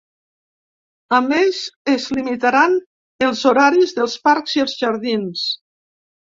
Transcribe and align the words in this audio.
A 1.17 1.19
més, 1.25 1.59
es 1.97 2.07
limitaran 2.19 2.79
els 3.29 3.45
horaris 3.53 3.95
dels 4.01 4.19
parcs 4.27 4.59
i 4.59 4.67
els 4.67 4.77
jardins. 4.83 5.49